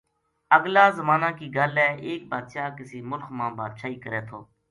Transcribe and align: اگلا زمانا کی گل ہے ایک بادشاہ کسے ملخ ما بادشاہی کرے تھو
اگلا 0.57 0.85
زمانا 0.97 1.29
کی 1.39 1.47
گل 1.57 1.73
ہے 1.83 1.91
ایک 2.07 2.21
بادشاہ 2.31 2.75
کسے 2.77 2.97
ملخ 3.09 3.25
ما 3.37 3.47
بادشاہی 3.59 3.97
کرے 4.03 4.21
تھو 4.27 4.39